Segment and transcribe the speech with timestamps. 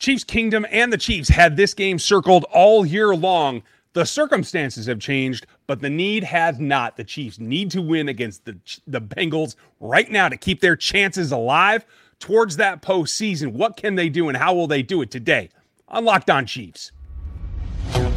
[0.00, 3.62] Chiefs Kingdom and the Chiefs had this game circled all year long.
[3.92, 6.96] The circumstances have changed, but the need has not.
[6.96, 11.32] The Chiefs need to win against the, the Bengals right now to keep their chances
[11.32, 11.84] alive
[12.18, 13.52] towards that postseason.
[13.52, 15.50] What can they do and how will they do it today
[15.86, 16.92] on Locked On Chiefs?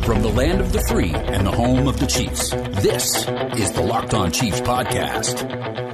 [0.04, 3.28] From the land of the free and the home of the Chiefs, this
[3.60, 5.93] is the Locked On Chiefs podcast.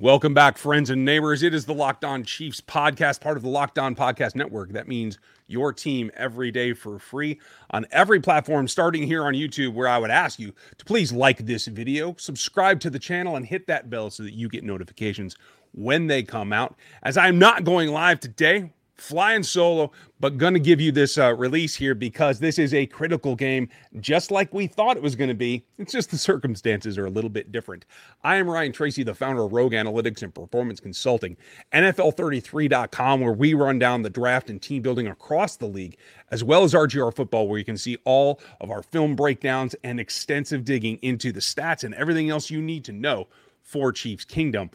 [0.00, 1.42] Welcome back, friends and neighbors.
[1.42, 4.70] It is the Locked On Chiefs podcast, part of the Locked On Podcast Network.
[4.70, 7.40] That means your team every day for free
[7.72, 11.46] on every platform, starting here on YouTube, where I would ask you to please like
[11.46, 15.34] this video, subscribe to the channel, and hit that bell so that you get notifications
[15.72, 16.76] when they come out.
[17.02, 21.34] As I'm not going live today, flying solo, but going to give you this uh,
[21.34, 23.68] release here because this is a critical game,
[24.00, 25.64] just like we thought it was going to be.
[25.78, 27.84] It's just the circumstances are a little bit different.
[28.24, 31.36] I am Ryan Tracy, the founder of Rogue Analytics and Performance Consulting,
[31.72, 35.96] NFL33.com, where we run down the draft and team building across the league,
[36.30, 40.00] as well as RGR Football, where you can see all of our film breakdowns and
[40.00, 43.28] extensive digging into the stats and everything else you need to know
[43.62, 44.70] for Chiefs Kingdom.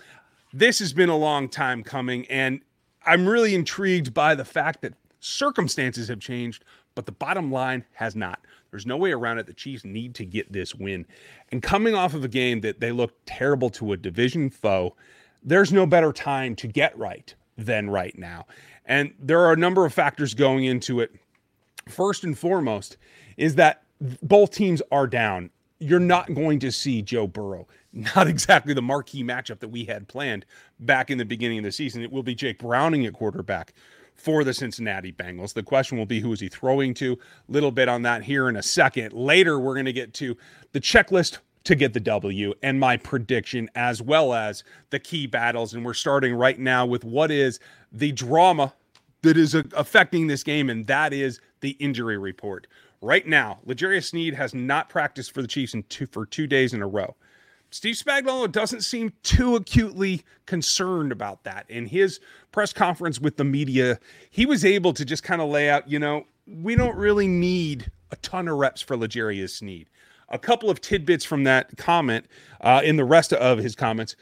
[0.53, 2.61] This has been a long time coming, and
[3.05, 6.63] I'm really intrigued by the fact that circumstances have changed,
[6.95, 8.39] but the bottom line has not.
[8.71, 9.45] There's no way around it.
[9.45, 11.05] The Chiefs need to get this win.
[11.51, 14.95] And coming off of a game that they looked terrible to a division foe,
[15.43, 18.45] there's no better time to get right than right now.
[18.85, 21.15] And there are a number of factors going into it.
[21.87, 22.97] First and foremost
[23.37, 23.83] is that
[24.21, 25.49] both teams are down.
[25.79, 30.07] You're not going to see Joe Burrow not exactly the marquee matchup that we had
[30.07, 30.45] planned
[30.79, 32.01] back in the beginning of the season.
[32.01, 33.73] It will be Jake Browning at quarterback
[34.15, 35.53] for the Cincinnati Bengals.
[35.53, 37.13] The question will be who is he throwing to?
[37.13, 39.13] A little bit on that here in a second.
[39.13, 40.35] Later, we're going to get to
[40.71, 45.73] the checklist to get the W and my prediction, as well as the key battles.
[45.73, 47.59] And we're starting right now with what is
[47.91, 48.73] the drama
[49.21, 52.67] that is uh, affecting this game, and that is the injury report.
[53.01, 56.73] Right now, L'Jarius Sneed has not practiced for the Chiefs in two, for two days
[56.73, 57.15] in a row.
[57.73, 61.65] Steve Spagnuolo doesn't seem too acutely concerned about that.
[61.69, 62.19] In his
[62.51, 63.97] press conference with the media,
[64.29, 67.91] he was able to just kind of lay out, you know, we don't really need
[68.11, 69.89] a ton of reps for L'Jarius Sneed.
[70.29, 72.27] A couple of tidbits from that comment
[72.61, 74.15] uh, in the rest of his comments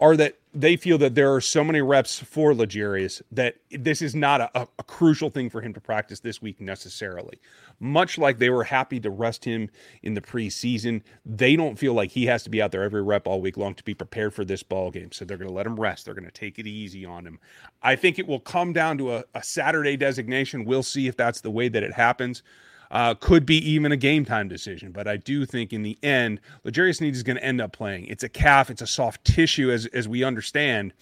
[0.00, 4.14] are that they feel that there are so many reps for L'Jarius that this is
[4.14, 7.38] not a, a, crucial thing for him to practice this week necessarily.
[7.78, 9.68] Much like they were happy to rest him
[10.02, 13.26] in the preseason, they don't feel like he has to be out there every rep
[13.26, 15.12] all week long to be prepared for this ball game.
[15.12, 16.06] So they're going to let him rest.
[16.06, 17.38] They're going to take it easy on him.
[17.82, 20.64] I think it will come down to a, a Saturday designation.
[20.64, 22.42] We'll see if that's the way that it happens.
[22.90, 26.40] Uh, could be even a game time decision, but I do think in the end,
[26.64, 28.06] L'Jarius Sneed is going to end up playing.
[28.06, 30.92] It's a calf, it's a soft tissue, as as we understand,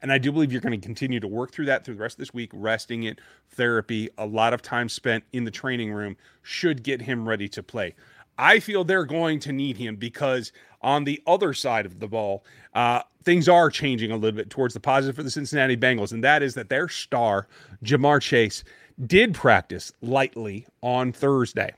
[0.00, 2.14] and I do believe you're going to continue to work through that through the rest
[2.14, 3.20] of this week, resting it,
[3.50, 7.62] therapy, a lot of time spent in the training room should get him ready to
[7.62, 7.94] play.
[8.38, 12.44] I feel they're going to need him because on the other side of the ball,
[12.74, 16.24] uh, things are changing a little bit towards the positive for the Cincinnati Bengals, and
[16.24, 17.46] that is that their star,
[17.84, 18.64] Ja'Marr Chase,
[19.04, 21.74] did practice lightly on Thursday.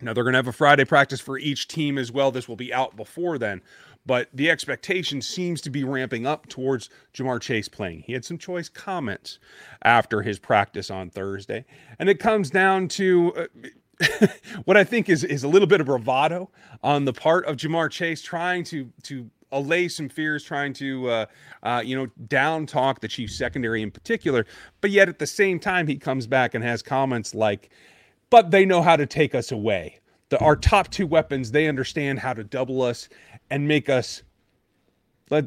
[0.00, 2.30] Now they're going to have a Friday practice for each team as well.
[2.30, 3.62] This will be out before then,
[4.04, 8.00] but the expectation seems to be ramping up towards Ja'Marr Chase playing.
[8.06, 9.38] He had some choice comments
[9.82, 11.64] after his practice on Thursday,
[11.98, 13.32] and it comes down to.
[13.34, 13.68] Uh,
[14.66, 16.50] what I think is is a little bit of bravado
[16.82, 21.26] on the part of Ja'Marr Chase trying to to allay some fears, trying to, uh,
[21.62, 24.46] uh, you know, down talk the Chiefs secondary in particular.
[24.80, 27.70] But yet at the same time, he comes back and has comments like,
[28.30, 30.00] but they know how to take us away.
[30.28, 33.08] The, our top two weapons, they understand how to double us
[33.50, 34.22] and make us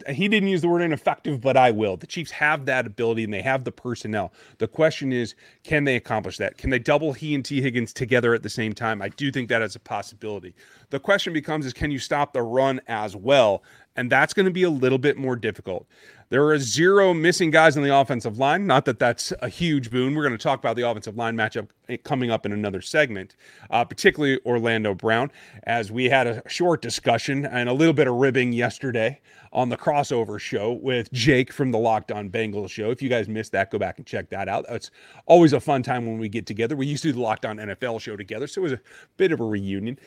[0.09, 1.95] he didn't use the word ineffective, but I will.
[1.95, 4.33] The Chiefs have that ability and they have the personnel.
[4.57, 6.57] The question is, can they accomplish that?
[6.57, 9.01] Can they double he and Tee Higgins together at the same time?
[9.01, 10.53] I do think that is a possibility.
[10.89, 13.63] The question becomes is can you stop the run as well?
[13.95, 15.87] And that's going to be a little bit more difficult.
[16.31, 18.67] There are zero missing guys on the offensive line.
[18.67, 20.13] Not that that's a huge boon.
[20.13, 21.69] We're going to talk about the offensive line matchup
[22.03, 23.35] coming up in another segment,
[23.71, 25.31] uh, particularly Orlando Brown,
[25.63, 29.19] as we had a short discussion and a little bit of ribbing yesterday
[29.51, 32.91] on the crossover show with Jake from the Locked On Bengals show.
[32.91, 34.65] If you guys missed that, go back and check that out.
[34.69, 34.91] It's
[35.25, 36.75] always a fun time when we get together.
[36.75, 38.81] We used to do the Locked On NFL show together, so it was a
[39.17, 39.97] bit of a reunion.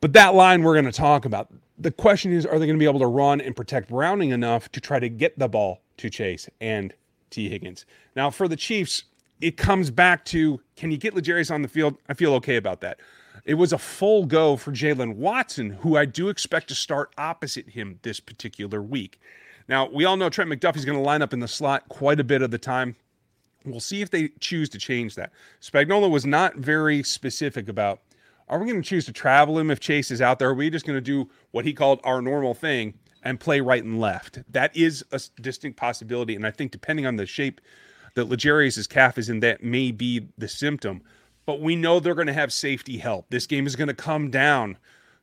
[0.00, 1.52] But that line we're going to talk about.
[1.78, 4.70] The question is, are they going to be able to run and protect Browning enough
[4.72, 6.92] to try to get the ball to Chase and
[7.30, 7.84] Tee Higgins?
[8.16, 9.04] Now, for the Chiefs,
[9.40, 11.96] it comes back to can you get L'Jarius on the field?
[12.08, 12.98] I feel okay about that.
[13.44, 17.70] It was a full go for Jaylen Watson, who I do expect to start opposite
[17.70, 19.20] him this particular week.
[19.68, 22.24] Now, we all know Trent McDuffie's going to line up in the slot quite a
[22.24, 22.96] bit of the time.
[23.64, 25.32] We'll see if they choose to change that.
[25.60, 28.00] Spagnuolo was not very specific about
[28.48, 30.48] are we going to choose to travel him if Chase is out there?
[30.48, 33.82] Are we just going to do what he called our normal thing and play right
[33.82, 34.40] and left?
[34.50, 36.34] That is a distinct possibility.
[36.34, 37.60] And I think depending on the shape
[38.14, 41.02] that L'Jarius' calf is in, that may be the symptom.
[41.46, 43.26] But we know they're going to have safety help.
[43.30, 44.76] This game is going to come down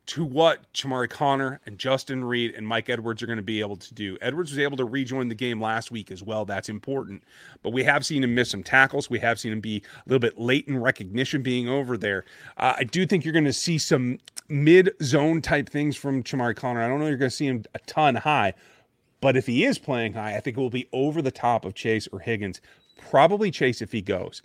[0.06, 3.76] to what Chamarri Conner and Justin Reid and Mike Edwards are going to be able
[3.76, 4.16] to do.
[4.20, 6.44] Edwards was able to rejoin the game last week as well.
[6.44, 7.24] That's important.
[7.62, 9.10] But we have seen him miss some tackles.
[9.10, 12.24] We have seen him be a little bit late in recognition being over there.
[12.56, 14.18] Uh, I do think you're going to see some
[14.48, 16.82] mid zone type things from Chamarri Conner.
[16.82, 18.54] I don't know you're going to see him a ton high,
[19.20, 21.74] but if he is playing high, I think it will be over the top of
[21.74, 22.60] Chase or Higgins.
[23.10, 24.42] Probably Chase if he goes.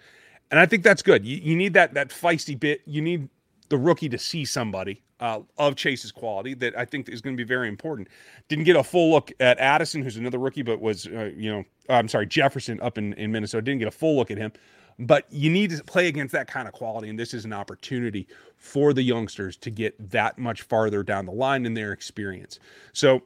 [0.50, 1.24] And I think that's good.
[1.24, 2.81] You, you need that that feisty bit.
[2.86, 3.30] You need
[3.72, 7.42] the rookie to see somebody uh, of Chase's quality that I think is going to
[7.42, 8.10] be very important.
[8.50, 11.64] Didn't get a full look at Addison, who's another rookie, but was, uh, you know,
[11.90, 13.62] I'm sorry, Jefferson up in, in Minnesota.
[13.62, 14.52] Didn't get a full look at him.
[15.00, 17.10] But you need to play against that kind of quality.
[17.10, 18.28] And this is an opportunity
[18.58, 22.60] for the youngsters to get that much farther down the line in their experience.
[22.92, 23.24] So,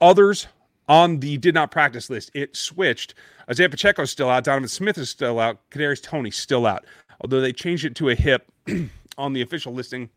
[0.00, 0.48] others
[0.88, 3.14] on the did not practice list, it switched.
[3.50, 4.44] Isaiah Pacheco's still out.
[4.44, 5.58] Donovan Smith is still out.
[5.70, 6.86] Kadarius Toney's still out.
[7.20, 8.50] Although they changed it to a hip
[9.18, 10.10] on the official listing.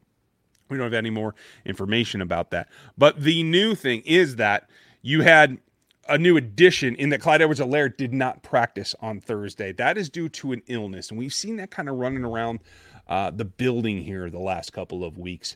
[0.70, 1.36] We don't have any more
[1.66, 2.70] information about that.
[2.98, 4.70] But the new thing is that
[5.02, 5.58] you had
[6.08, 9.72] a new addition in that Clyde Edwards Helaire did not practice on Thursday.
[9.72, 11.10] That is due to an illness.
[11.10, 12.60] And we've seen that kind of running around
[13.08, 15.56] uh, the building here the last couple of weeks.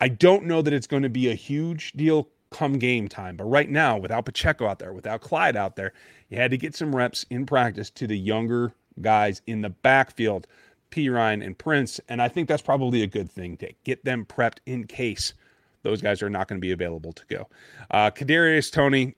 [0.00, 3.36] I don't know that it's going to be a huge deal come game time.
[3.36, 5.92] But right now, without Pacheco out there, without Clyde out there,
[6.28, 10.46] you had to get some reps in practice to the younger guys in the backfield
[10.94, 12.00] Perine and Prince.
[12.08, 15.34] And I think that's probably a good thing to get them prepped in case
[15.82, 17.48] those guys are not going to be available to go.
[17.90, 19.14] Uh, Kadarius Toney,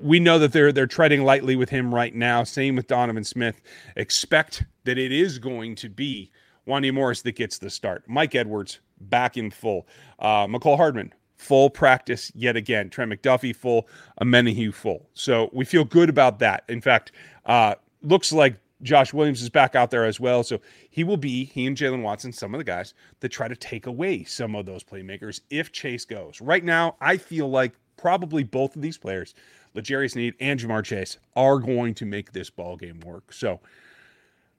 [0.00, 2.42] we know that they're they're treading lightly with him right now.
[2.42, 3.60] Same with Donovan Smith.
[3.96, 6.30] Expect that it is going to be
[6.66, 8.02] Wanya Morris that gets the start.
[8.06, 9.86] Mike Edwards back in full.
[10.18, 12.90] Uh, Mecole Hardman full practice yet again.
[12.90, 13.88] Trent McDuffie full.
[14.20, 15.08] Omenihu full.
[15.14, 16.64] So we feel good about that.
[16.68, 17.12] In fact,
[17.46, 20.42] uh, looks like Josh Williams is back out there as well.
[20.42, 23.56] So he will be, he and Jaylen Watson, some of the guys that try to
[23.56, 26.40] take away some of those playmakers if Chase goes.
[26.40, 29.34] Right now, I feel like probably both of these players,
[29.74, 33.32] L'Jarius Sneed and Ja'Marr Chase, are going to make this ball game work.
[33.32, 33.60] So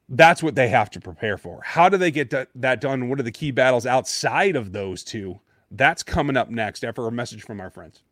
[0.08, 1.62] that's what they have to prepare for.
[1.64, 3.10] How do they get that done?
[3.10, 5.40] What are the key battles outside of those two?
[5.72, 8.04] That's coming up next after a message from our friends.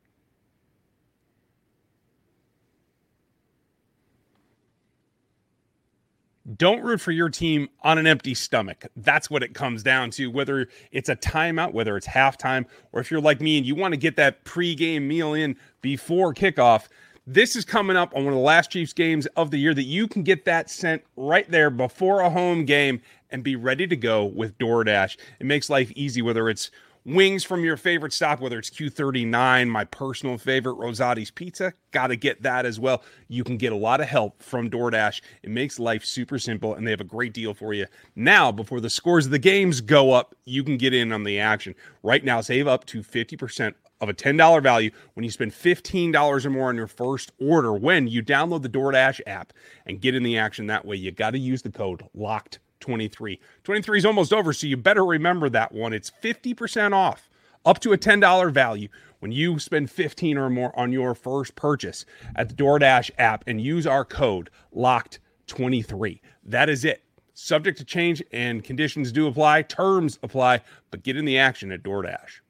[6.58, 8.86] Don't root for your team on an empty stomach.
[8.96, 13.12] That's what it comes down to, whether it's a timeout, whether it's halftime, or if
[13.12, 16.88] you're like me and you want to get that pregame meal in before kickoff.
[17.28, 19.84] This is coming up on one of the last Chiefs games of the year that
[19.84, 23.96] you can get that sent right there before a home game and be ready to
[23.96, 25.18] go with DoorDash.
[25.40, 26.72] It makes life easy, whether it's
[27.06, 32.16] wings from your favorite stop, whether it's Q39, my personal favorite, Rosati's Pizza, got to
[32.16, 33.04] get that as well.
[33.28, 35.22] You can get a lot of help from DoorDash.
[35.44, 37.88] It makes life super simple, and they have a great deal for you.
[38.16, 41.40] Now, before the scores of the games go up, you can get in on the
[41.40, 41.76] action.
[42.04, 46.50] Right now, save up to 50% of a $10 value when you spend $15 or
[46.50, 49.52] more on your first order when you download the DoorDash app
[49.86, 50.96] and get in the action that way.
[50.96, 53.40] You got to use the code LOCKED 23.
[53.64, 55.94] 23 is almost over, so you better remember that one.
[55.94, 57.30] It's 50% off,
[57.66, 62.06] up to a $10 value when you spend 15 or more on your first purchase
[62.36, 66.22] at the DoorDash app and use our code LOCKED23.
[66.46, 67.04] That is it.
[67.34, 71.84] Subject to change and conditions do apply, terms apply, but get in the action at
[71.84, 72.42] DoorDash.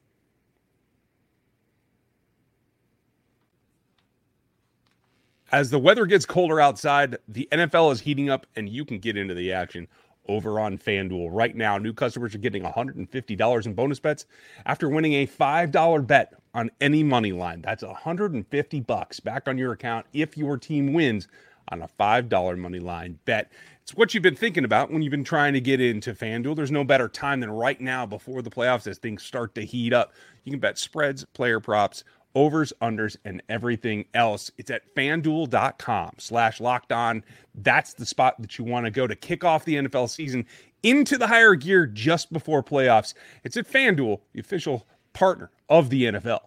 [5.51, 9.17] As the weather gets colder outside, the NFL is heating up and you can get
[9.17, 9.87] into the action
[10.29, 11.29] over on FanDuel.
[11.31, 14.25] Right now, new customers are getting $150 in bonus bets
[14.65, 17.61] after winning a $5 bet on any money line.
[17.61, 21.27] That's 150 bucks back on your account if your team wins
[21.69, 23.51] on a $5 money line bet.
[23.81, 26.55] It's what you've been thinking about when you've been trying to get into FanDuel.
[26.55, 29.93] There's no better time than right now before the playoffs as things start to heat
[29.93, 30.13] up.
[30.43, 32.03] You can bet spreads, player props,
[32.35, 34.51] overs, unders, and everything else.
[34.57, 37.23] It's at fanduel.com slash locked on.
[37.55, 40.45] That's the spot that you want to go to kick off the NFL season
[40.83, 43.13] into the higher gear just before playoffs.
[43.43, 46.41] It's at FanDuel, the official partner of the NFL.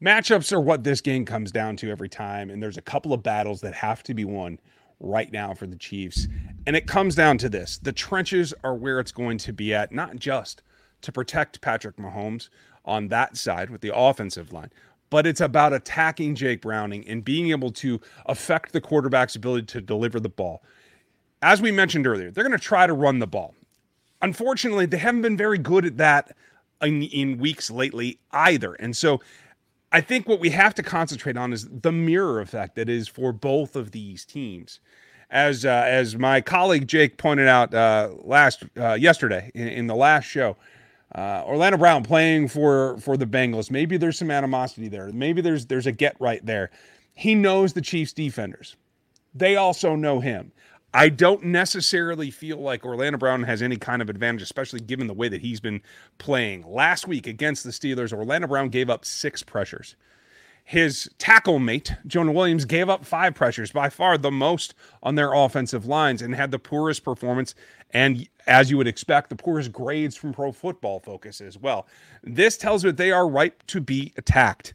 [0.00, 3.20] Matchups are what this game comes down to every time, and there's a couple of
[3.24, 4.60] battles that have to be won
[5.00, 6.28] right now for the Chiefs.
[6.66, 9.92] And it comes down to this the trenches are where it's going to be at,
[9.92, 10.62] not just
[11.02, 12.48] to protect Patrick Mahomes
[12.84, 14.70] on that side with the offensive line,
[15.10, 19.80] but it's about attacking Jake Browning and being able to affect the quarterback's ability to
[19.80, 20.62] deliver the ball.
[21.40, 23.54] As we mentioned earlier, they're going to try to run the ball.
[24.20, 26.36] Unfortunately, they haven't been very good at that
[26.82, 28.74] in, in weeks lately either.
[28.74, 29.20] And so
[29.90, 33.32] I think what we have to concentrate on is the mirror effect that is for
[33.32, 34.80] both of these teams.
[35.30, 39.94] As uh, as my colleague Jake pointed out uh, last uh, yesterday in, in, the
[39.94, 40.56] last show,
[41.14, 43.70] uh, Orlando Brown playing for for the Bengals.
[43.70, 45.12] Maybe there's some animosity there.
[45.12, 46.70] Maybe there's there's a get right there.
[47.12, 48.76] He knows the Chiefs defenders.
[49.34, 50.52] They also know him.
[50.94, 55.14] I don't necessarily feel like Orlando Brown has any kind of advantage, especially given the
[55.14, 55.82] way that he's been
[56.16, 56.64] playing.
[56.66, 59.96] Last week against the Steelers, Orlando Brown gave up six pressures.
[60.64, 65.32] His tackle mate, Jonah Williams, gave up five pressures, by far the most on their
[65.32, 67.54] offensive lines, and had the poorest performance.
[67.90, 71.86] And as you would expect, the poorest grades from Pro Football Focus as well.
[72.22, 74.74] This tells me they are ripe to be attacked.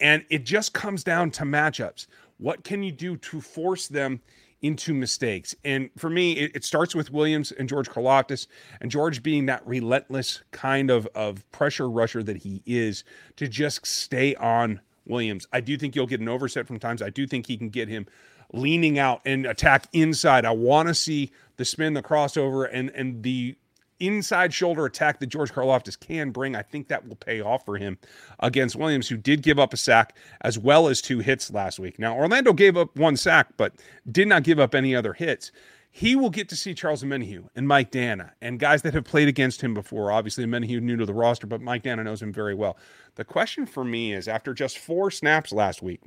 [0.00, 2.06] And it just comes down to matchups.
[2.38, 4.20] What can you do to force them
[4.62, 5.54] into mistakes.
[5.64, 8.46] And for me, it, it, starts with Williams and George Karlaftis,
[8.80, 13.04] and George being that relentless kind of, of pressure rusher that he is
[13.36, 15.46] to just stay on Williams.
[15.52, 17.02] I do think you'll get an overset from times.
[17.02, 18.06] I do think he can get him
[18.52, 20.44] leaning out and attack inside.
[20.44, 23.56] I want to see the spin, the crossover, and and the
[24.06, 27.76] inside shoulder attack that George Karlaftis can bring, I think that will pay off for
[27.76, 27.98] him
[28.40, 31.98] against Williams, who did give up a sack as well as two hits last week.
[31.98, 33.74] Now, Orlando gave up one sack, but
[34.10, 35.52] did not give up any other hits.
[35.94, 39.28] He will get to see Charles Omenihu and Mike Danna and guys that have played
[39.28, 40.10] against him before.
[40.10, 42.78] Obviously, Omenihu new to the roster, but Mike Danna knows him very well.
[43.16, 46.00] The question for me is after just four snaps last week,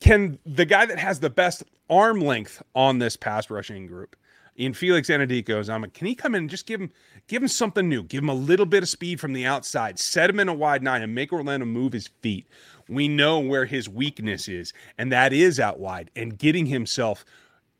[0.00, 4.16] can the guy that has the best arm length on this pass rushing group
[4.64, 5.68] in Felix Anudiko's.
[5.68, 6.90] I'm like, can he come in and just give him
[7.26, 8.04] give him something new?
[8.04, 10.82] Give him a little bit of speed from the outside, set him in a wide
[10.82, 12.46] nine, and make Orlando move his feet.
[12.88, 17.24] We know where his weakness is, and that is out wide and getting himself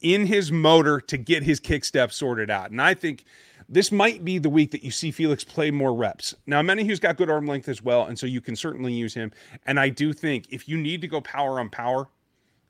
[0.01, 2.71] in his motor to get his kick step sorted out.
[2.71, 3.25] And I think
[3.69, 6.35] this might be the week that you see Felix play more reps.
[6.47, 9.31] Now, Omenihu's got good arm length as well, and so you can certainly use him.
[9.67, 12.09] And I do think if you need to go power on power,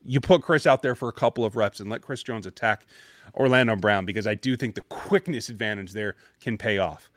[0.05, 2.85] you put Chris out there for a couple of reps and let Chris Jones attack
[3.35, 7.11] Orlando Brown because I do think the quickness advantage there can pay off.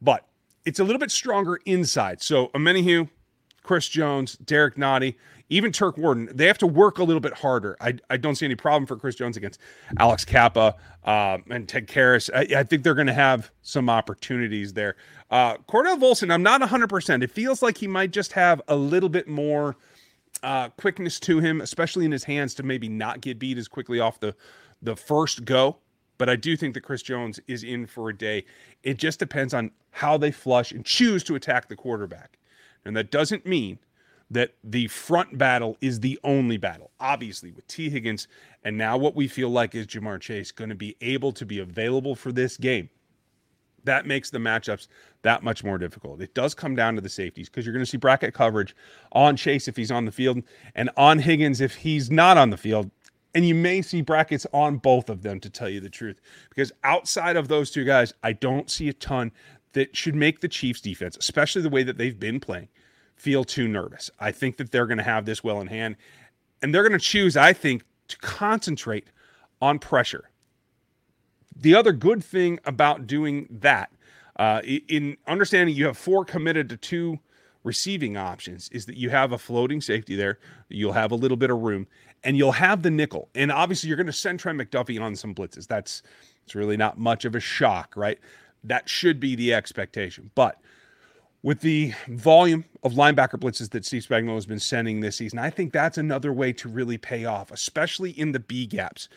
[0.00, 0.26] But
[0.64, 2.22] it's a little bit stronger inside.
[2.22, 3.08] So Omenihu,
[3.62, 5.14] Chris Jones, Derek Nnadi,
[5.48, 7.76] even Turk Wharton, they have to work a little bit harder.
[7.80, 9.60] I, I don't see any problem for Chris Jones against
[9.98, 12.30] Alex Cappa uh, and Ted Karras.
[12.34, 14.96] I, I think they're going to have some opportunities there.
[15.30, 17.22] Uh, Cordell Volson, I'm not 100%.
[17.22, 19.76] It feels like he might just have a little bit more
[20.42, 24.00] uh, quickness to him, especially in his hands, to maybe not get beat as quickly
[24.00, 24.34] off the
[24.86, 25.76] the first go,
[26.16, 28.44] but I do think that Chris Jones is in for a day.
[28.84, 32.38] It just depends on how they flush and choose to attack the quarterback.
[32.84, 33.80] And that doesn't mean
[34.30, 36.92] that the front battle is the only battle.
[37.00, 38.28] Obviously, with Tee Higgins
[38.62, 41.58] and now what we feel like is Ja'Marr Chase going to be able to be
[41.58, 42.88] available for this game,
[43.84, 44.86] that makes the matchups
[45.22, 46.20] that much more difficult.
[46.20, 48.74] It does come down to the safeties because you're going to see bracket coverage
[49.12, 50.42] on Chase if he's on the field
[50.74, 52.90] and on Higgins if he's not on the field.
[53.36, 56.22] And you may see brackets on both of them, to tell you the truth.
[56.48, 59.30] Because outside of those two guys, I don't see a ton
[59.74, 62.68] that should make the Chiefs defense, especially the way that they've been playing,
[63.14, 64.10] feel too nervous.
[64.18, 65.96] I think that they're going to have this well in hand.
[66.62, 69.08] And they're going to choose, I think, to concentrate
[69.60, 70.30] on pressure.
[71.54, 73.92] The other good thing about doing that,
[74.36, 77.18] uh, in understanding you have four committed to two
[77.66, 80.38] receiving options, is that you have a floating safety there.
[80.68, 81.88] You'll have a little bit of room
[82.24, 83.28] and you'll have the nickel.
[83.34, 85.66] And obviously, you're going to send Trent McDuffie on some blitzes.
[85.66, 86.02] That's
[86.44, 88.18] it's really not much of a shock, right?
[88.64, 90.30] That should be the expectation.
[90.34, 90.60] But
[91.42, 95.50] with the volume of linebacker blitzes that Steve Spagnuolo has been sending this season, I
[95.50, 99.08] think that's another way to really pay off, especially in the B gaps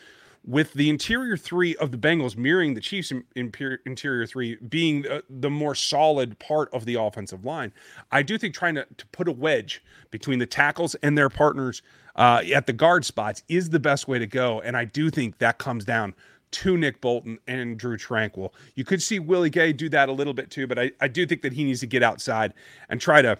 [0.44, 5.50] with the interior three of the Bengals mirroring the Chiefs' interior three being the, the,
[5.50, 7.72] more solid part of the offensive line,
[8.10, 11.82] I do think trying to, to put a wedge between the tackles and their partners
[12.16, 14.60] uh, at the guard spots is the best way to go.
[14.60, 16.14] And I do think that comes down
[16.52, 18.52] to Nick Bolton and Drue Tranquill.
[18.74, 21.26] You could see Willie Gay do that a little bit too, but I, I do
[21.26, 22.54] think that he needs to get outside
[22.88, 23.38] and try to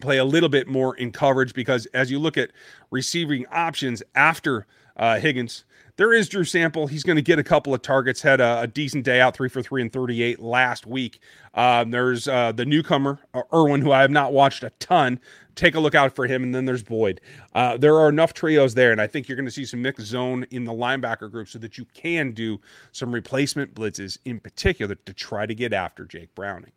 [0.00, 2.50] play a little bit more in coverage because as you look at
[2.90, 4.66] receiving options after
[4.96, 5.64] uh, Higgins,
[5.96, 6.86] there is Drew Sample.
[6.86, 8.20] He's going to get a couple of targets.
[8.20, 11.20] Had a, a, decent day out, three for three and 38 last week.
[11.54, 15.18] Um, there's uh, the newcomer, uh, Irwin, who I have not watched a ton.
[15.54, 16.42] Take a look out for him.
[16.42, 17.20] And then there's Boyd.
[17.54, 18.92] Uh, there are enough trios there.
[18.92, 21.58] And I think you're going to see some mixed zone in the linebacker group so
[21.60, 22.60] that you can do
[22.92, 26.72] some replacement blitzes in particular to try to get after Jake Browning.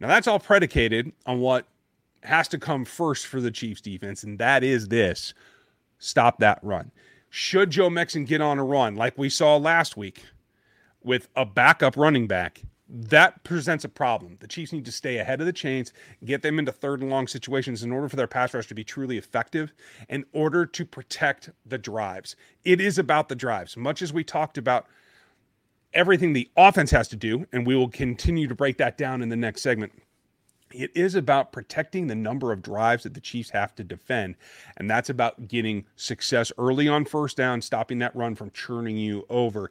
[0.00, 1.66] Now, that's all predicated on what
[2.24, 5.34] has to come first for the Chiefs defense, and that is this
[5.98, 6.90] stop that run.
[7.30, 10.24] Should Joe Mixon get on a run like we saw last week
[11.02, 14.38] with a backup running back, that presents a problem.
[14.40, 15.92] The Chiefs need to stay ahead of the chains,
[16.24, 18.84] get them into third and long situations in order for their pass rush to be
[18.84, 19.72] truly effective,
[20.08, 22.34] in order to protect the drives.
[22.64, 23.76] It is about the drives.
[23.76, 24.86] Much as we talked about
[25.92, 29.28] everything the offense has to do, and we will continue to break that down in
[29.28, 29.92] the next segment.
[30.72, 34.36] It is about protecting the number of drives that the Chiefs have to defend.
[34.76, 39.24] And that's about getting success early on first down, stopping that run from churning you
[39.28, 39.70] over.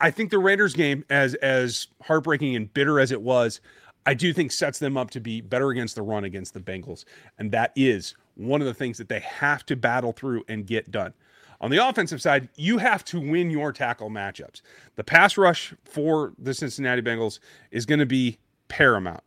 [0.00, 3.60] I think the Raiders game, as as heartbreaking and bitter as it was,
[4.06, 7.04] I do think sets them up to be better against the run against the Bengals.
[7.38, 10.90] And that is one of the things that they have to battle through and get
[10.90, 11.12] done.
[11.60, 14.62] On the offensive side, you have to win your tackle matchups.
[14.96, 17.38] The pass rush for the Cincinnati Bengals
[17.70, 19.22] is going to be paramount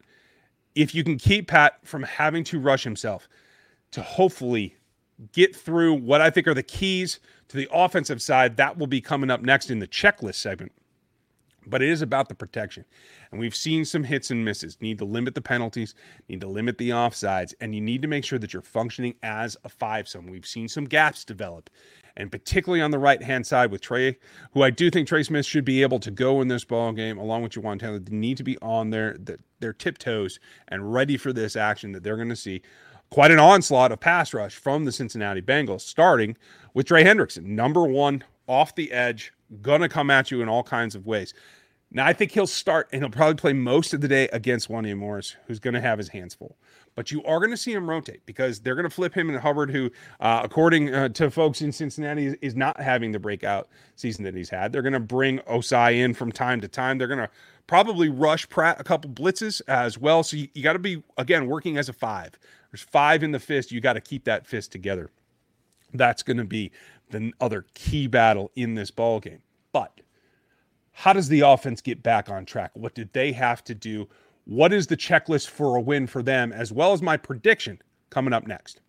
[0.75, 3.27] if you can keep Pat from having to rush himself
[3.91, 4.75] to hopefully
[5.31, 9.01] get through what I think are the keys to the offensive side, that will be
[9.01, 10.71] coming up next in the checklist segment.
[11.65, 12.83] But it is about the protection.
[13.31, 14.77] And we've seen some hits and misses.
[14.81, 15.95] Need to limit the penalties,
[16.27, 19.55] need to limit the offsides, and you need to make sure that you're functioning as
[19.63, 20.27] a five some.
[20.27, 21.69] We've seen some gaps develop
[22.15, 24.17] and particularly on the right hand side with Trey,
[24.51, 27.17] who I do think Trey Smith should be able to go in this ball game
[27.17, 27.99] along with Jawaan Taylor.
[27.99, 29.17] They need to be on their
[29.59, 32.61] their tiptoes and ready for this action that they're going to see.
[33.09, 36.35] Quite an onslaught of pass rush from the Cincinnati Bengals, starting
[36.73, 40.95] with Trey Hendrickson, number one off the edge, gonna come at you in all kinds
[40.95, 41.33] of ways.
[41.91, 44.97] Now I think he'll start and he'll probably play most of the day against Wanya
[44.97, 46.57] Morris, who's going to have his hands full
[46.95, 49.39] but you are going to see him rotate because they're going to flip him and
[49.39, 54.23] Hubbard, who, uh, according uh, to folks in Cincinnati, is, not having the breakout season
[54.25, 54.71] that he's had.
[54.71, 56.97] They're going to bring Ossai in from time to time.
[56.97, 57.29] They're going to
[57.65, 60.23] probably rush Pratt a couple blitzes as well.
[60.23, 62.37] So you, you got to be, again, working as a five.
[62.71, 63.71] There's five in the fist.
[63.71, 65.09] You got to keep that fist together.
[65.93, 66.71] That's going to be
[67.09, 69.41] the other key battle in this ball game.
[69.71, 70.01] But
[70.91, 72.71] how does the offense get back on track?
[72.73, 74.07] What did they have to do?
[74.45, 78.33] What is the checklist for a win for them, as well as my prediction coming
[78.33, 78.81] up next?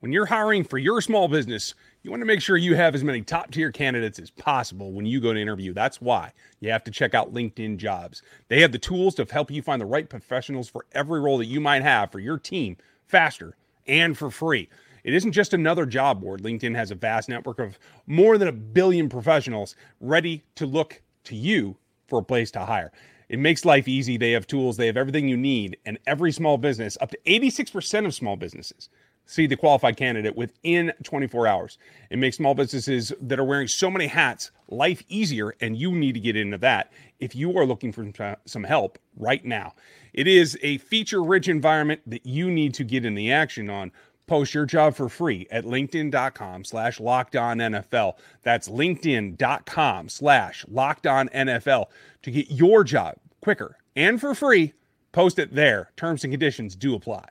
[0.00, 3.02] When you're hiring for your small business, you want to make sure you have as
[3.02, 5.72] many top tier candidates as possible when you go to interview.
[5.72, 8.20] That's why you have to check out LinkedIn Jobs.
[8.48, 11.46] They have the tools to help you find the right professionals for every role that
[11.46, 14.68] you might have for your team faster and for free.
[15.04, 16.42] It isn't just another job board.
[16.42, 21.36] LinkedIn has a vast network of more than a billion professionals ready to look to
[21.36, 21.76] you
[22.08, 22.90] for a place to hire.
[23.28, 24.16] It makes life easy.
[24.16, 28.06] They have tools, they have everything you need, and every small business, up to 86%
[28.06, 28.88] of small businesses,
[29.26, 31.78] see the qualified candidate within 24 hours.
[32.10, 36.12] It makes small businesses that are wearing so many hats life easier, and you need
[36.12, 39.74] to get into that if you are looking for some help right now.
[40.12, 43.90] It is a feature rich environment that you need to get in the action on.
[44.26, 48.14] Post your job for free at linkedin.com slash NFL.
[48.42, 51.86] That's linkedin.com slash NFL
[52.22, 54.72] to get your job quicker and for free.
[55.12, 55.90] Post it there.
[55.96, 57.28] Terms and conditions do apply.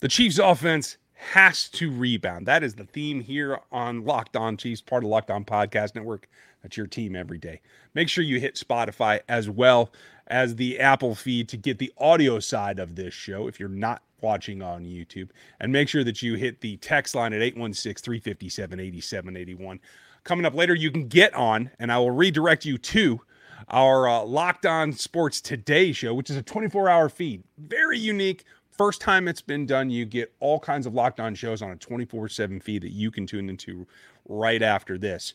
[0.00, 2.46] The Chiefs offense has to rebound.
[2.46, 6.28] That is the theme here on Locked On Chiefs, part of Locked On Podcast Network.
[6.64, 7.60] That's your team every day.
[7.92, 9.92] Make sure you hit Spotify as well
[10.26, 14.02] as the Apple feed to get the audio side of this show if you're not
[14.22, 15.28] watching on YouTube.
[15.60, 19.80] And make sure that you hit the text line at 816 357 8781.
[20.24, 23.20] Coming up later, you can get on, and I will redirect you to
[23.68, 27.44] our uh, Locked On Sports Today show, which is a 24 hour feed.
[27.58, 28.44] Very unique.
[28.70, 31.76] First time it's been done, you get all kinds of Locked On shows on a
[31.76, 33.86] 24 7 feed that you can tune into
[34.26, 35.34] right after this.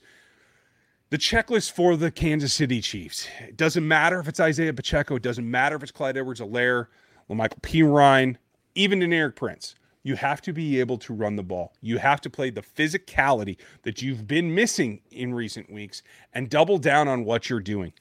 [1.12, 3.28] The checklist for the Kansas City Chiefs.
[3.40, 5.16] It doesn't matter if it's Isaiah Pacheco.
[5.16, 6.86] It doesn't matter if it's Clyde Edwards-Helaire,
[7.28, 7.82] Michael P.
[7.82, 8.38] Ryan,
[8.76, 9.74] even Deneric Prince.
[10.04, 11.74] You have to be able to run the ball.
[11.82, 16.78] You have to play the physicality that you've been missing in recent weeks and double
[16.78, 17.92] down on what you're doing.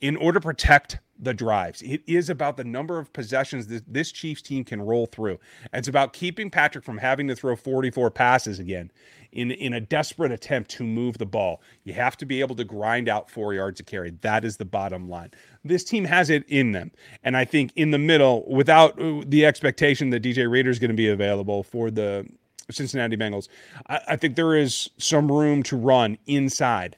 [0.00, 1.80] In order to protect the drives.
[1.82, 5.38] It is about the number of possessions that this Chiefs team can roll through.
[5.72, 8.90] It's about keeping Patrick from having to throw 44 passes again
[9.32, 11.60] in, in a desperate attempt to move the ball.
[11.84, 14.10] You have to be able to grind out four yards of carry.
[14.22, 15.30] That is the bottom line.
[15.64, 16.90] This team has it in them.
[17.22, 20.90] And I think in the middle, without uh, the expectation that DJ Reader is going
[20.90, 22.26] to be available for the
[22.70, 23.48] Cincinnati Bengals,
[23.88, 26.96] I, I think there is some room to run inside.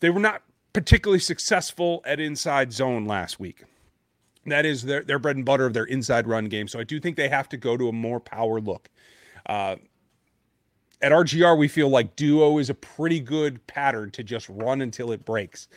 [0.00, 3.64] They were not particularly successful at inside zone last week.
[4.46, 6.66] That is their, their bread and butter of their inside run game.
[6.66, 8.88] So I do think they have to go to a more power look.
[9.46, 9.76] Uh,
[11.00, 15.12] at RGR, we feel like duo is a pretty good pattern to just run until
[15.12, 15.68] it breaks.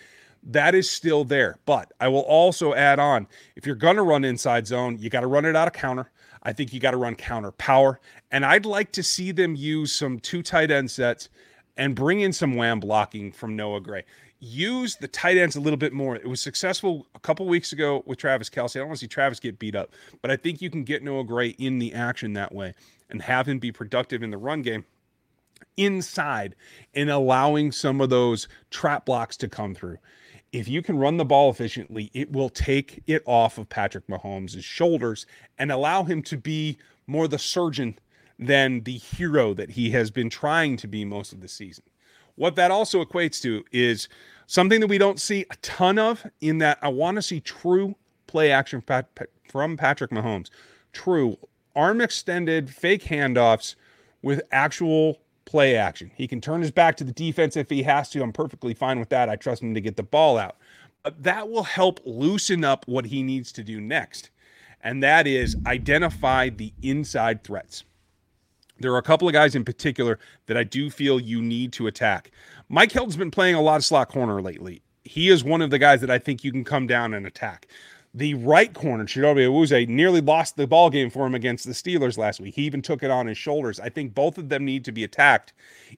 [0.44, 1.58] That is still there.
[1.66, 5.22] But I will also add on if you're going to run inside zone, you got
[5.22, 6.12] to run it out of counter.
[6.44, 8.00] I think you got to run counter power.
[8.32, 11.30] And I'd like to see them use some two tight end sets
[11.76, 14.04] and bring in some wham blocking from Noah Gray
[14.40, 16.16] use the tight ends a little bit more.
[16.16, 18.76] It was successful a couple weeks ago with Travis Kelce.
[18.76, 21.04] I don't want to see Travis get beat up, but I think you can get
[21.04, 22.74] Noah Gray in the action that way
[23.10, 24.86] and have him be productive in the run game
[25.78, 26.56] inside
[26.94, 29.98] and allowing some of those trap blocks to come through.
[30.52, 34.64] If you can run the ball efficiently, it will take it off of Patrick Mahomes'
[34.64, 35.26] shoulders
[35.58, 38.00] and allow him to be more the surgeon
[38.40, 41.84] than the hero that he has been trying to be most of the season.
[42.36, 44.10] What that also equates to is
[44.48, 47.96] something that we don't see a ton of in that I want to see true
[48.28, 48.84] play action
[49.50, 50.50] from Patrick Mahomes.
[50.92, 51.38] True
[51.76, 53.76] arm extended fake handoffs
[54.22, 56.12] with actual play action.
[56.16, 58.22] He can turn his back to the defense if he has to.
[58.22, 59.30] I'm perfectly fine with that.
[59.30, 60.58] I trust him to get the ball out.
[61.04, 64.32] But that will help loosen up what he needs to do next.
[64.82, 67.84] And that is identify the inside threats.
[68.80, 71.88] There are a couple of guys in particular that I do feel you need to
[71.88, 72.32] attack.
[72.68, 74.82] Mike Hilton's been playing a lot of slot corner lately.
[75.04, 77.68] He is one of the guys that I think you can come down and attack.
[78.14, 82.18] The right corner, Chidobe Awuzie, nearly lost the ball game for him against the Steelers
[82.18, 82.56] last week.
[82.56, 83.80] He even took it on his shoulders.
[83.80, 85.52] I think both of them need to be attacked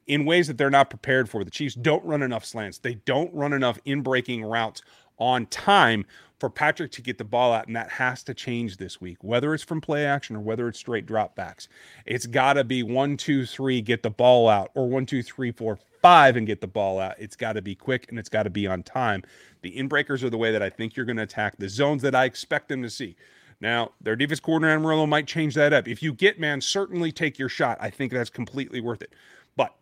[0.08, 1.44] in ways that they're not prepared for.
[1.44, 2.80] The Chiefs don't run enough slants.
[2.80, 4.82] They don't run enough in breaking routes
[5.20, 6.06] on time
[6.40, 9.54] for Patrick to get the ball out, and that has to change this week, whether
[9.54, 11.68] it's from play action or whether it's straight dropbacks.
[12.06, 15.52] It's got to be one, two, three, get the ball out, or one, two, three,
[15.52, 17.16] four, five, and get the ball out.
[17.18, 19.24] It's got to be quick and it's got to be on time.
[19.62, 22.14] The inbreakers are the way that I think you're going to attack the zones that
[22.14, 23.16] I expect them to see.
[23.60, 25.88] Now, their defense coordinator Anarumo might change that up.
[25.88, 27.78] If you get man, certainly take your shot.
[27.82, 29.14] I think that's completely worth it.
[29.56, 29.74] But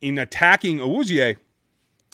[0.00, 1.36] in attacking Awuzie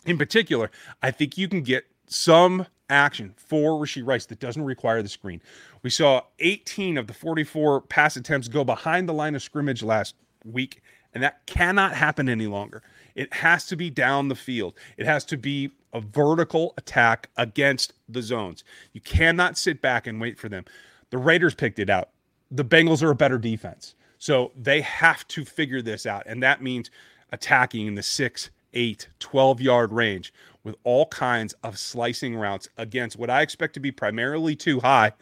[0.05, 0.71] in particular,
[1.03, 5.41] I think you can get some action for Rashee Rice that doesn't require the screen.
[5.83, 10.15] We saw 18 of the 44 pass attempts go behind the line of scrimmage last
[10.45, 10.83] week,
[11.15, 12.83] and that cannot happen any longer.
[13.15, 14.75] It has to be down the field.
[14.97, 18.65] It has to be a vertical attack against the zones.
[18.93, 20.65] You cannot sit back and wait for them.
[21.11, 22.11] The Raiders picked it out.
[22.51, 23.95] The Bengals are a better defense.
[24.19, 26.25] So they have to figure this out.
[26.27, 26.91] And that means
[27.33, 33.17] attacking in the six, eight, 12 yard range with all kinds of slicing routes against
[33.17, 35.13] what I expect to be primarily too high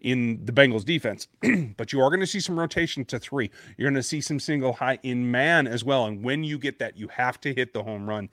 [0.00, 1.28] in the Bengals defense.
[1.76, 3.50] but you are going to see some rotation to three.
[3.76, 6.06] You're going to see some single high in man as well.
[6.06, 8.28] And when you get that, you have to hit the home run.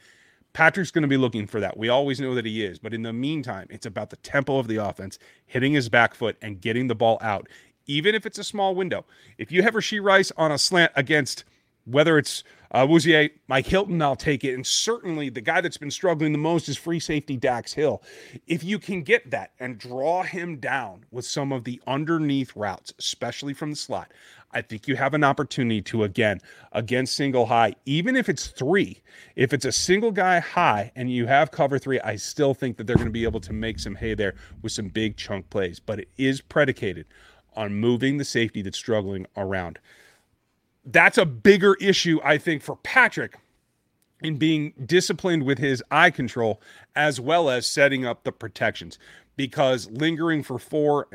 [0.54, 1.78] Patrick's going to be looking for that.
[1.78, 2.80] We always know that he is.
[2.80, 6.38] But in the meantime, it's about the tempo of the offense, hitting his back foot
[6.42, 7.48] and getting the ball out,
[7.88, 9.06] even if it's a small window.
[9.38, 11.44] If you have Rashee Rice on a slant against
[11.86, 14.54] whether it's uh, Awuzie, Mike Hilton, I'll take it.
[14.54, 18.02] And certainly the guy that's been struggling the most is free safety Dax Hill.
[18.48, 22.94] If you can get that and draw him down with some of the underneath routes,
[23.00, 24.12] especially from the slot,
[24.52, 26.40] I think you have an opportunity to, again,
[26.72, 29.02] against single high, even if it's three,
[29.36, 32.88] if it's a single guy high and you have cover three, I still think that
[32.88, 35.80] they're going to be able to make some hay there with some big chunk plays.
[35.80, 37.06] But it is predicated
[37.56, 39.80] on moving the safety that's struggling around
[40.86, 43.38] that's a bigger issue, I think, for Patrick
[44.22, 46.62] in being disciplined with his eye control
[46.96, 48.98] as well as setting up the protections.
[49.36, 51.08] Because lingering for four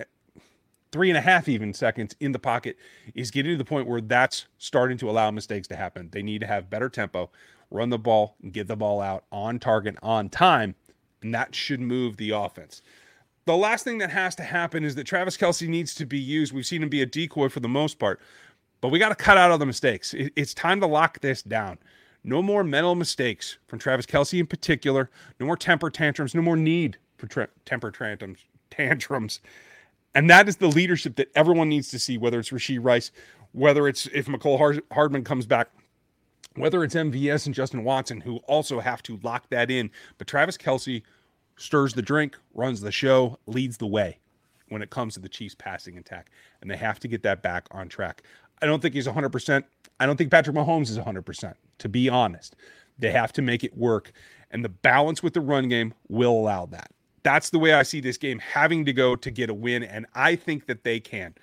[0.93, 2.77] three and a half even seconds in the pocket
[3.15, 6.09] is getting to the point where that's starting to allow mistakes to happen.
[6.11, 7.31] They need to have better tempo
[7.71, 10.75] run the ball and get the ball out on target on time
[11.23, 12.83] and that should move the offense.
[13.47, 16.53] The last thing that has to happen is that Travis Kelce needs to be used.
[16.53, 18.21] We've seen him be a decoy for the most part,
[18.81, 20.15] but we got to cut out all the mistakes.
[20.15, 21.79] it's time to lock this down.
[22.23, 25.11] No more mental mistakes from Travis Kelce in particular.
[25.39, 26.35] No more temper tantrums.
[26.35, 28.41] No more need for tra- temper tantrums.
[28.71, 29.41] Tantrums,
[30.15, 32.17] and that is the leadership that everyone needs to see.
[32.19, 33.11] Whether it's Rashee Rice,
[33.53, 35.71] whether it's if Mecole Hardman comes back,
[36.55, 39.91] whether it's MVS and Justin Watson, who also have to lock that in.
[40.19, 41.03] But Travis Kelce
[41.57, 44.19] stirs the drink, runs the show, leads the way
[44.69, 46.31] when it comes to the Chiefs passing attack.
[46.61, 48.23] And they have to get that back on track.
[48.63, 49.65] I don't think he's 100%.
[49.99, 52.57] I don't think Patrick Mahomes is 100%, to be honest.
[52.99, 54.13] They have to make it work.
[54.51, 56.91] And the balance with the run game will allow that.
[57.23, 59.83] That's the way I see this game having to go to get a win.
[59.83, 61.35] And I think that they can.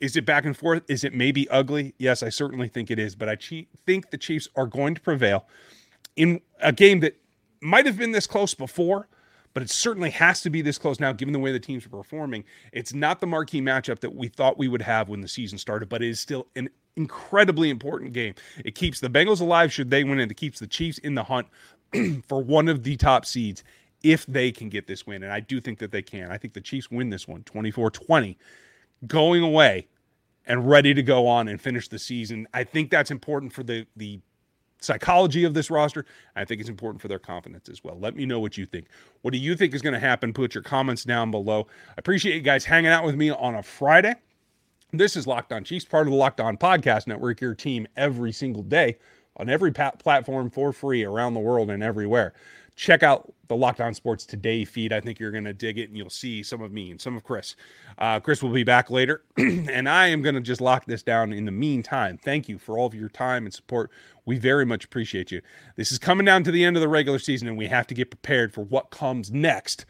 [0.00, 0.82] Is it back and forth?
[0.88, 1.94] Is it maybe ugly?
[1.98, 3.14] Yes, I certainly think it is.
[3.14, 3.36] But I
[3.86, 5.46] think the Chiefs are going to prevail
[6.16, 7.16] in a game that
[7.60, 9.08] might have been this close before,
[9.52, 11.90] but it certainly has to be this close now, given the way the teams are
[11.90, 12.44] performing.
[12.72, 15.88] It's not the marquee matchup that we thought we would have when the season started,
[15.88, 18.34] but it is still an incredibly important game.
[18.64, 21.24] It keeps the Bengals alive should they win, and it keeps the Chiefs in the
[21.24, 21.48] hunt
[22.26, 23.64] for one of the top seeds
[24.02, 25.22] if they can get this win.
[25.22, 26.30] And I do think that they can.
[26.30, 28.38] I think the Chiefs win this one 24 20,
[29.06, 29.88] going away
[30.46, 32.46] and ready to go on and finish the season.
[32.54, 34.20] I think that's important for the, the
[34.80, 36.04] psychology of this roster.
[36.36, 37.98] I think it's important for their confidence as well.
[37.98, 38.86] Let me know what you think.
[39.22, 40.32] What do you think is going to happen?
[40.32, 41.66] Put your comments down below.
[41.90, 44.14] I appreciate you guys hanging out with me on a Friday.
[44.92, 48.32] This is Locked On Chiefs, part of the Locked On Podcast Network, your team every
[48.32, 48.96] single day
[49.36, 52.34] on every platform for free around the world and everywhere
[52.80, 54.90] check out the Locked On Sports Today feed.
[54.90, 57.14] I think you're going to dig it and you'll see some of me and some
[57.14, 57.54] of Chris.
[57.98, 61.34] Uh, Chris will be back later, and I am going to just lock this down
[61.34, 62.18] in the meantime.
[62.24, 63.90] Thank you for all of your time and support.
[64.24, 65.42] We very much appreciate you.
[65.76, 67.94] This is coming down to the end of the regular season, and we have to
[67.94, 69.84] get prepared for what comes next.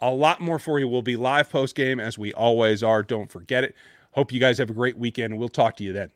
[0.00, 0.86] A lot more for you.
[0.86, 3.02] We'll be live post game as we always are.
[3.02, 3.74] Don't forget it.
[4.12, 5.36] Hope you guys have a great weekend.
[5.36, 6.10] We'll talk to you then.